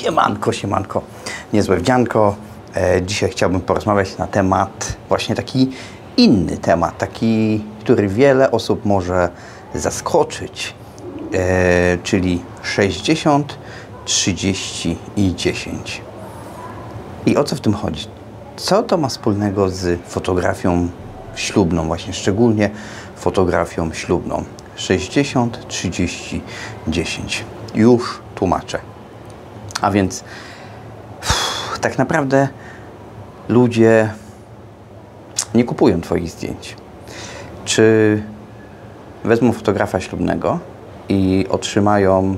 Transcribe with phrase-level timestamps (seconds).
[0.00, 1.02] Siemanko, siemanko,
[1.52, 2.36] niezłe wdzianko.
[2.76, 5.70] E, dzisiaj chciałbym porozmawiać na temat, właśnie taki
[6.16, 9.28] inny temat, taki, który wiele osób może
[9.74, 10.74] zaskoczyć,
[11.34, 13.58] e, czyli 60,
[14.04, 16.02] 30 i 10.
[17.26, 18.06] I o co w tym chodzi?
[18.56, 20.88] Co to ma wspólnego z fotografią
[21.34, 22.70] ślubną, właśnie szczególnie
[23.16, 24.44] fotografią ślubną?
[24.76, 26.42] 60, 30,
[26.88, 27.44] 10.
[27.74, 28.89] Już tłumaczę.
[29.80, 30.24] A więc
[31.80, 32.48] tak naprawdę
[33.48, 34.10] ludzie
[35.54, 36.76] nie kupują Twoich zdjęć.
[37.64, 38.22] Czy
[39.24, 40.58] wezmą fotografa ślubnego
[41.08, 42.36] i otrzymają,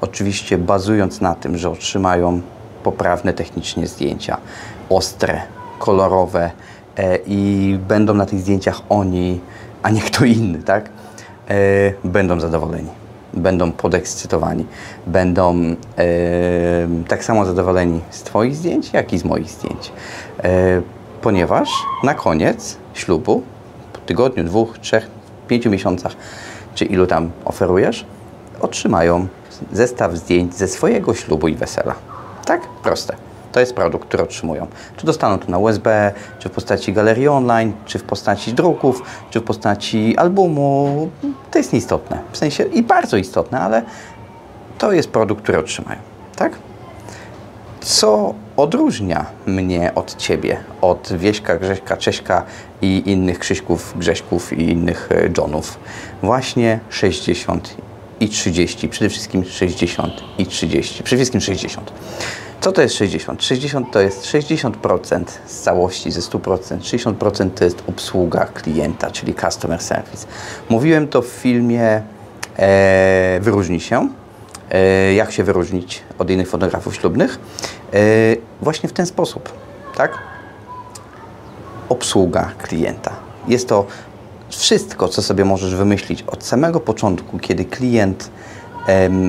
[0.00, 2.40] oczywiście bazując na tym, że otrzymają
[2.82, 4.36] poprawne technicznie zdjęcia,
[4.88, 5.42] ostre,
[5.78, 6.50] kolorowe
[6.96, 9.40] e, i będą na tych zdjęciach oni,
[9.82, 10.90] a nie kto inny, tak?
[11.48, 11.54] E,
[12.04, 12.99] będą zadowoleni
[13.34, 14.66] będą podekscytowani,
[15.06, 15.74] będą e,
[17.08, 19.92] tak samo zadowoleni z Twoich zdjęć, jak i z moich zdjęć.
[20.44, 20.82] E,
[21.22, 21.68] ponieważ
[22.02, 23.42] na koniec ślubu,
[23.92, 25.10] po tygodniu, dwóch, trzech,
[25.48, 26.12] pięciu miesiącach,
[26.74, 28.06] czy ilu tam oferujesz,
[28.60, 29.26] otrzymają
[29.72, 31.94] zestaw zdjęć ze swojego ślubu i wesela.
[32.44, 32.60] Tak?
[32.82, 33.29] Proste.
[33.52, 34.66] To jest produkt, który otrzymują.
[34.96, 39.40] Czy dostaną to na USB, czy w postaci galerii online, czy w postaci druków, czy
[39.40, 41.10] w postaci albumu.
[41.50, 42.18] To jest nieistotne.
[42.32, 43.82] W sensie i bardzo istotne, ale
[44.78, 45.98] to jest produkt, który otrzymają.
[46.36, 46.52] Tak?
[47.80, 52.44] Co odróżnia mnie od Ciebie, od Wieśka, Grześka, Cześka
[52.82, 55.78] i innych Krzyśków, Grześków i innych e, Johnów?
[56.22, 57.76] Właśnie 60
[58.20, 58.88] i 30.
[58.88, 61.02] Przede wszystkim 60 i 30.
[61.02, 61.92] Przede wszystkim 60.
[62.60, 63.44] Co to jest 60?
[63.44, 66.78] 60 to jest 60% z całości, ze 100%.
[66.78, 70.26] 60% to jest obsługa klienta, czyli customer service.
[70.68, 72.02] Mówiłem to w filmie
[72.56, 74.08] e, Wyróżni się.
[74.70, 77.38] E, jak się wyróżnić od innych fotografów ślubnych?
[77.92, 77.98] E,
[78.62, 79.52] właśnie w ten sposób,
[79.96, 80.18] tak?
[81.88, 83.12] Obsługa klienta.
[83.48, 83.86] Jest to
[84.48, 88.30] wszystko, co sobie możesz wymyślić od samego początku, kiedy klient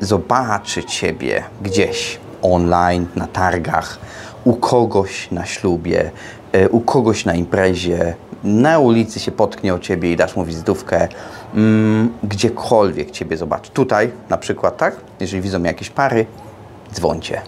[0.00, 3.98] zobaczy Ciebie gdzieś, online, na targach,
[4.44, 6.10] u kogoś na ślubie,
[6.52, 8.14] e, u kogoś na imprezie,
[8.44, 11.08] na ulicy się potknie o Ciebie i dasz mu wizytówkę,
[11.54, 13.70] mm, gdziekolwiek Ciebie zobaczy.
[13.70, 14.96] Tutaj na przykład, tak?
[15.20, 16.26] Jeżeli widzą jakieś pary,
[16.94, 17.42] dzwońcie.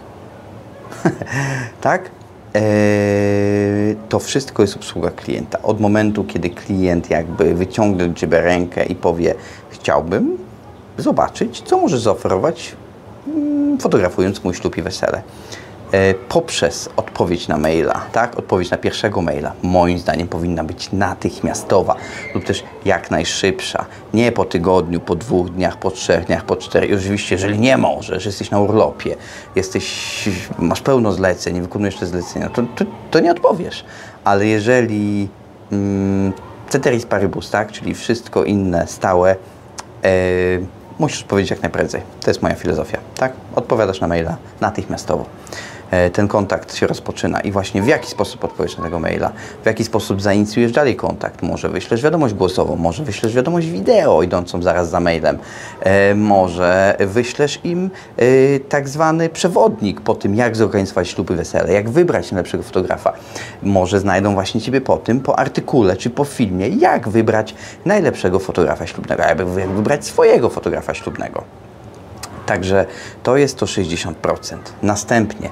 [1.81, 2.09] tak?
[2.53, 5.61] Eee, to wszystko jest obsługa klienta.
[5.61, 9.35] Od momentu, kiedy klient jakby wyciągnie do Ciebie rękę i powie
[9.69, 10.37] chciałbym
[10.97, 12.75] zobaczyć, co możesz zaoferować
[13.79, 15.21] fotografując mój ślub i wesele.
[15.91, 18.39] E, poprzez odpowiedź na maila, tak?
[18.39, 21.95] Odpowiedź na pierwszego maila, moim zdaniem powinna być natychmiastowa
[22.35, 23.85] lub też jak najszybsza.
[24.13, 26.99] Nie po tygodniu, po dwóch dniach, po trzech dniach, po czterech.
[26.99, 29.15] Oczywiście, jeżeli nie możesz, jesteś na urlopie,
[29.55, 33.85] jesteś, masz pełno zleceń, wykonujesz te zlecenia, to, to, to nie odpowiesz.
[34.23, 35.29] Ale jeżeli
[35.71, 36.33] mm,
[36.69, 37.71] ceteris paribus, tak?
[37.71, 39.35] Czyli wszystko inne stałe,
[40.03, 40.65] yy,
[40.99, 42.01] musisz powiedzieć jak najprędzej.
[42.21, 43.33] To jest moja filozofia, tak?
[43.55, 45.25] Odpowiadasz na maila natychmiastowo.
[45.91, 49.31] E, ten kontakt się rozpoczyna i właśnie w jaki sposób odpowiesz na tego maila,
[49.63, 51.41] w jaki sposób zainicjujesz dalej kontakt.
[51.41, 55.37] Może wyślesz wiadomość głosową, może wyślesz wiadomość wideo idącą zaraz za mailem,
[55.79, 58.25] e, może wyślesz im e,
[58.59, 63.13] tak zwany przewodnik po tym, jak zorganizować śluby wesele, jak wybrać najlepszego fotografa.
[63.63, 68.87] Może znajdą właśnie Ciebie po tym, po artykule czy po filmie, jak wybrać najlepszego fotografa
[68.87, 71.43] ślubnego, jak wybrać swojego fotografa ślubnego.
[72.45, 72.85] Także
[73.23, 74.13] to jest to 60%.
[74.81, 75.49] Następnie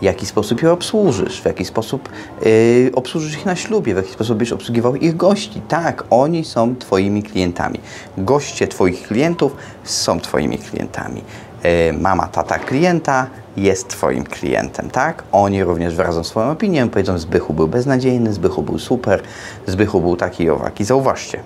[0.00, 2.08] w jaki sposób je obsłużysz, w jaki sposób
[2.44, 5.60] yy, obsłużysz ich na ślubie, w jaki sposób byś obsługiwał ich gości.
[5.68, 7.80] Tak, oni są Twoimi klientami.
[8.18, 11.22] Goście Twoich klientów są Twoimi klientami.
[11.64, 15.22] Yy, mama, tata klienta jest Twoim klientem, tak?
[15.32, 19.22] Oni również wyrażą swoją opinię, powiedzą Zbychu był beznadziejny, Zbychu był super,
[19.66, 20.84] Zbychu był taki i owaki.
[20.84, 21.40] Zauważcie,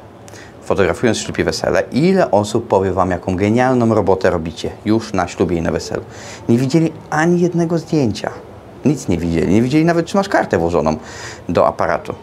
[0.64, 5.62] fotografując ślub wesele, ile osób powie Wam, jaką genialną robotę robicie już na ślubie i
[5.62, 6.02] na weselu.
[6.48, 8.30] Nie widzieli ani jednego zdjęcia.
[8.84, 9.54] Nic nie widzieli.
[9.54, 10.96] Nie widzieli nawet, czy masz kartę włożoną
[11.48, 12.14] do aparatu.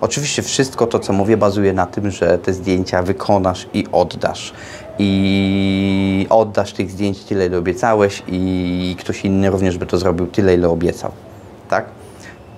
[0.00, 4.52] Oczywiście wszystko to, co mówię, bazuje na tym, że te zdjęcia wykonasz i oddasz.
[4.98, 10.54] I oddasz tych zdjęć tyle, ile obiecałeś i ktoś inny również by to zrobił tyle,
[10.54, 11.10] ile obiecał.
[11.68, 11.84] Tak?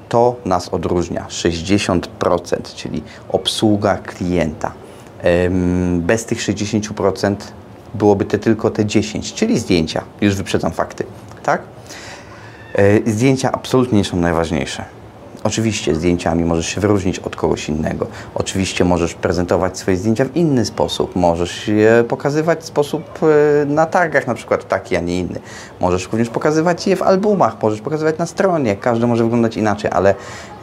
[0.09, 1.27] To nas odróżnia.
[1.29, 4.73] 60%, czyli obsługa klienta
[5.99, 7.35] bez tych 60%
[7.95, 10.03] byłoby to tylko te 10, czyli zdjęcia.
[10.21, 11.05] Już wyprzedzam fakty,
[11.43, 11.63] tak?
[12.75, 14.85] E, zdjęcia absolutnie nie są najważniejsze.
[15.45, 18.07] Oczywiście zdjęciami możesz się wyróżnić od kogoś innego.
[18.35, 21.17] Oczywiście możesz prezentować swoje zdjęcia w inny sposób.
[21.17, 25.41] Możesz je pokazywać w sposób e, na targach, na przykład taki, a nie inny.
[25.81, 28.77] Możesz również pokazywać je w albumach, możesz pokazywać na stronie.
[28.77, 30.15] Każdy może wyglądać inaczej, ale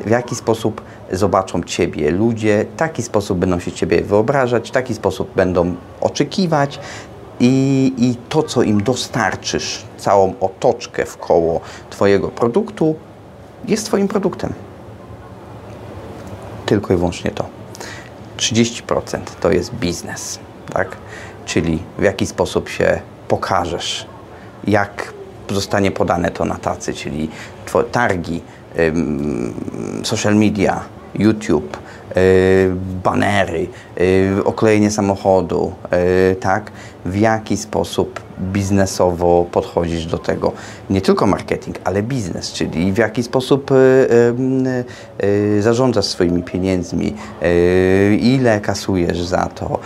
[0.05, 0.81] w jaki sposób
[1.11, 6.79] zobaczą Ciebie ludzie, taki sposób będą się Ciebie wyobrażać, taki sposób będą oczekiwać,
[7.41, 12.95] i, i, to, co im dostarczysz, całą otoczkę w koło Twojego produktu,
[13.67, 14.53] jest Twoim produktem
[16.69, 17.45] tylko i wyłącznie to.
[18.37, 20.39] 30% to jest biznes,
[20.73, 20.97] tak?
[21.45, 24.07] Czyli w jaki sposób się pokażesz,
[24.67, 25.13] jak
[25.49, 27.29] zostanie podane to na tacy, czyli
[27.91, 28.41] targi,
[30.03, 30.83] social media,
[31.15, 31.77] YouTube,
[32.17, 32.71] Y,
[33.03, 33.67] banery,
[34.01, 35.73] y, oklejenie samochodu,
[36.31, 36.71] y, tak?
[37.05, 40.51] W jaki sposób biznesowo podchodzisz do tego?
[40.89, 43.71] Nie tylko marketing, ale biznes, czyli w jaki sposób
[45.59, 47.15] zarządzasz swoimi pieniędzmi,
[48.19, 49.79] ile kasujesz za to,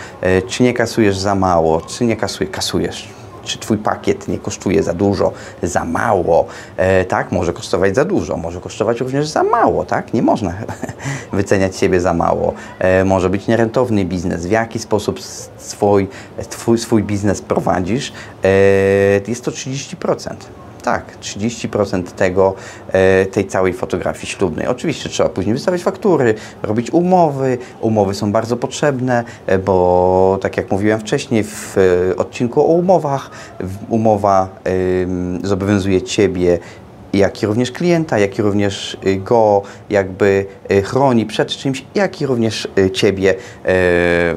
[0.47, 4.93] czy nie kasujesz za mało, czy nie kasujesz, kasujesz czy Twój pakiet nie kosztuje za
[4.93, 5.31] dużo,
[5.63, 6.45] za mało,
[6.77, 7.31] e, tak?
[7.31, 10.13] Może kosztować za dużo, może kosztować również za mało, tak?
[10.13, 10.53] Nie można
[11.33, 12.53] wyceniać siebie za mało.
[12.79, 14.45] E, może być nierentowny biznes.
[14.45, 15.19] W jaki sposób
[15.57, 16.07] swój,
[16.49, 18.13] twój, swój biznes prowadzisz?
[18.43, 18.49] E,
[19.27, 20.35] jest to 30%.
[20.83, 22.53] Tak, 30% tego,
[22.91, 24.67] e, tej całej fotografii ślubnej.
[24.67, 27.57] Oczywiście trzeba później wystawiać faktury, robić umowy.
[27.81, 31.77] Umowy są bardzo potrzebne, e, bo tak jak mówiłem wcześniej w
[32.11, 33.31] e, odcinku o umowach,
[33.89, 34.47] umowa
[35.43, 36.59] zobowiązuje Ciebie
[37.13, 42.21] jak i również klienta, jak i również y, go jakby y, chroni przed czymś, jak
[42.21, 43.35] i również y, Ciebie,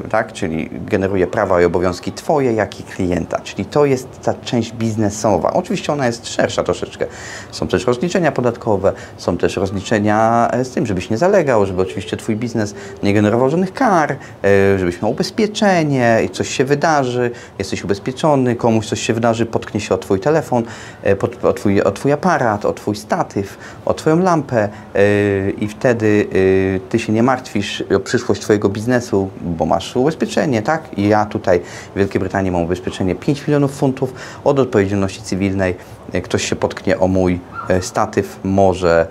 [0.09, 0.33] tak?
[0.33, 3.39] czyli generuje prawa i obowiązki Twoje, jak i klienta.
[3.39, 5.53] Czyli to jest ta część biznesowa.
[5.53, 7.05] Oczywiście ona jest szersza troszeczkę.
[7.51, 12.17] Są też rozliczenia podatkowe, są też rozliczenia e, z tym, żebyś nie zalegał, żeby oczywiście
[12.17, 18.55] Twój biznes nie generował żadnych kar, e, żebyś miał ubezpieczenie coś się wydarzy, jesteś ubezpieczony,
[18.55, 20.63] komuś coś się wydarzy, potknie się o Twój telefon,
[21.05, 21.15] e,
[21.47, 26.79] o Twój, o twój aparat, o Twój statyw, o Twoją lampę yy, i wtedy yy,
[26.89, 30.97] Ty się nie martwisz o przyszłość Twojego biznesu, bo masz ubezpieczenie, tak?
[30.97, 31.61] I ja tutaj
[31.95, 35.75] w Wielkiej Brytanii mam ubezpieczenie 5 milionów funtów od odpowiedzialności cywilnej.
[36.13, 37.39] Yy, ktoś się potknie o mój
[37.81, 39.07] statyw, może,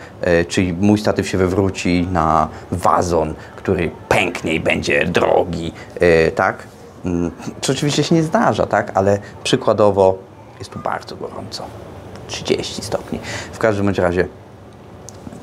[0.49, 5.73] czyli mój statyw się wywróci na wazon, który pęknie i będzie drogi,
[6.35, 6.67] tak?
[7.05, 7.31] Mm,
[7.61, 8.93] co oczywiście się nie zdarza, tak?
[8.95, 10.19] Ale przykładowo
[10.59, 11.67] jest tu bardzo gorąco.
[12.27, 13.21] 30 stopni.
[13.53, 14.29] W każdym razie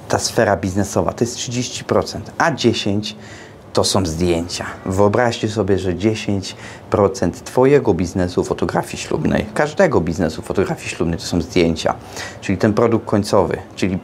[0.09, 3.13] ta sfera biznesowa to jest 30%, a 10%
[3.73, 4.65] to są zdjęcia.
[4.85, 6.53] Wyobraźcie sobie, że 10%
[7.31, 11.95] Twojego biznesu fotografii ślubnej, każdego biznesu fotografii ślubnej to są zdjęcia,
[12.41, 13.99] czyli ten produkt końcowy, czyli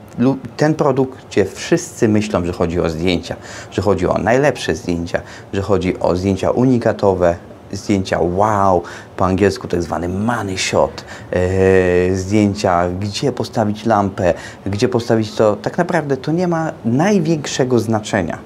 [0.57, 3.35] ten produkt, gdzie wszyscy myślą, że chodzi o zdjęcia,
[3.71, 5.21] że chodzi o najlepsze zdjęcia,
[5.53, 7.35] że chodzi o zdjęcia unikatowe,
[7.71, 8.83] zdjęcia wow,
[9.17, 14.33] po angielsku tak zwany money shot, e, zdjęcia, gdzie postawić lampę,
[14.65, 18.37] gdzie postawić to, tak naprawdę to nie ma największego znaczenia.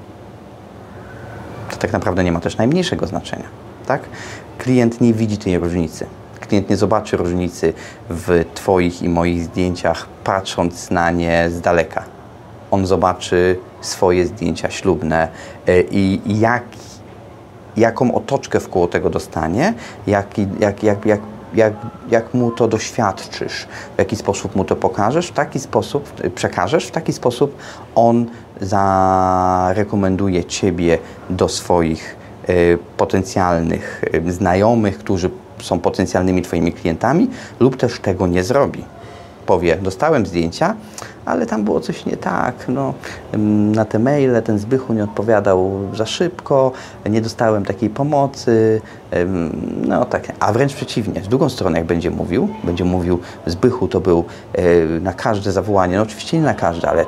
[1.70, 3.46] To tak naprawdę nie ma też najmniejszego znaczenia,
[3.88, 4.02] tak?
[4.58, 6.06] Klient nie widzi tej różnicy.
[6.40, 7.74] Klient nie zobaczy różnicy
[8.10, 12.04] w Twoich i moich zdjęciach, patrząc na nie z daleka.
[12.72, 15.28] On zobaczy swoje zdjęcia ślubne
[15.68, 16.64] e, i jak
[17.78, 19.74] jaką otoczkę wkoło tego dostanie,
[20.08, 20.28] jak,
[20.60, 21.20] jak, jak, jak,
[21.56, 21.74] jak,
[22.12, 26.92] jak mu to doświadczysz, w jaki sposób mu to pokażesz, w taki sposób przekażesz, w
[26.92, 27.58] taki sposób
[27.96, 28.26] on
[28.62, 30.98] zarekomenduje Ciebie
[31.30, 32.16] do swoich
[32.50, 35.30] y, potencjalnych y, znajomych, którzy
[35.62, 38.84] są potencjalnymi Twoimi klientami, lub też tego nie zrobi.
[39.46, 40.76] Powie, dostałem zdjęcia,
[41.26, 42.56] ale tam było coś nie tak.
[42.68, 42.94] No,
[43.74, 46.72] na te maile ten Zbychu nie odpowiadał za szybko,
[47.10, 48.82] nie dostałem takiej pomocy.
[49.88, 54.00] No tak, a wręcz przeciwnie, z drugą stronę jak będzie mówił, będzie mówił Zbychu to
[54.00, 54.64] był e,
[55.00, 57.06] na każde zawołanie, no oczywiście nie na każde, ale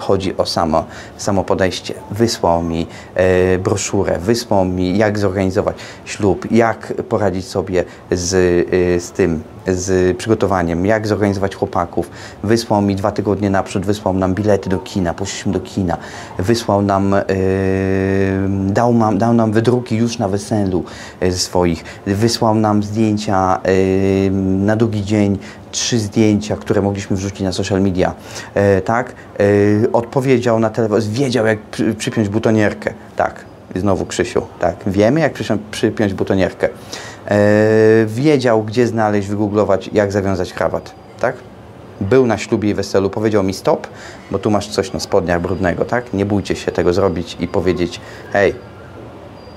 [0.00, 0.84] chodzi o samo,
[1.16, 1.94] samo podejście.
[2.10, 9.12] Wysłał mi e, broszurę, wysłał mi jak zorganizować ślub, jak poradzić sobie z, e, z
[9.12, 12.10] tym, z przygotowaniem, jak zorganizować chłopaków.
[12.42, 15.96] Wysłał mi dwa tygodnie naprzód, wysłał nam bilety do kina, poszliśmy do kina.
[16.38, 17.24] Wysłał nam, e,
[18.66, 20.84] dał, nam dał nam wydruki już na weselu
[21.20, 21.84] e, swoich.
[22.06, 25.38] Wysłał nam zdjęcia e, na drugi dzień
[25.72, 28.14] trzy zdjęcia, które mogliśmy wrzucić na social media,
[28.84, 29.14] tak?
[29.92, 33.44] Odpowiedział na telefon, wiedział jak przy, przypiąć butonierkę, tak?
[33.74, 34.76] Znowu Krzysiu, tak?
[34.86, 35.32] Wiemy jak
[35.70, 36.68] przypiąć butonierkę.
[37.26, 37.38] E,
[38.06, 41.34] wiedział, gdzie znaleźć, wygooglować, jak zawiązać krawat, tak?
[42.00, 43.86] był na ślubie i weselu, powiedział mi stop,
[44.30, 46.14] bo tu masz coś na spodniach brudnego, tak?
[46.14, 48.00] Nie bójcie się tego zrobić i powiedzieć,
[48.32, 48.54] hej,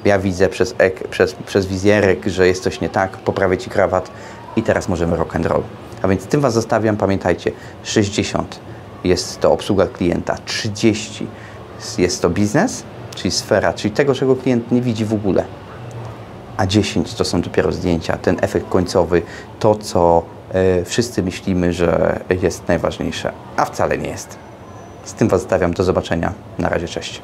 [0.05, 4.11] ja widzę przez, ek, przez, przez wizjerek, że jest coś nie tak, poprawię Ci krawat
[4.55, 5.63] i teraz możemy rock and roll.
[6.01, 7.51] A więc tym Was zostawiam, pamiętajcie,
[7.83, 8.59] 60
[9.03, 11.27] jest to obsługa klienta, 30
[11.97, 12.83] jest to biznes,
[13.15, 15.45] czyli sfera, czyli tego, czego klient nie widzi w ogóle,
[16.57, 19.21] a 10 to są dopiero zdjęcia, ten efekt końcowy,
[19.59, 20.23] to co
[20.81, 24.37] y, wszyscy myślimy, że jest najważniejsze, a wcale nie jest.
[25.03, 27.21] Z tym Was zostawiam, do zobaczenia, na razie, cześć.